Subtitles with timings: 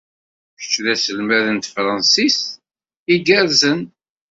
[0.59, 2.39] Kečč d aselmad n tefṛansit
[3.13, 3.79] igerrzen.